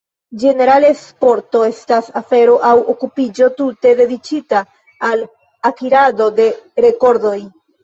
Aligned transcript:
Ĝenerale 0.43 0.87
sporto 1.01 1.61
estas 1.67 2.09
afero 2.21 2.55
aŭ 2.71 2.71
okupiĝo 2.95 3.51
tute 3.61 3.93
dediĉita 4.01 4.65
al 5.11 5.25
akirado 5.73 6.33
de 6.43 6.51
rekordoj. 6.89 7.39